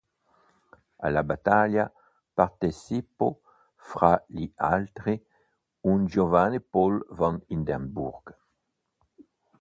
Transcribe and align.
Alla 0.97 1.23
battaglia 1.23 1.93
partecipò, 2.33 3.39
fra 3.75 4.19
gli 4.27 4.47
altri, 4.55 5.23
un 5.81 6.07
giovane 6.07 6.59
Paul 6.59 7.05
von 7.11 7.39
Hindenburg. 7.49 8.35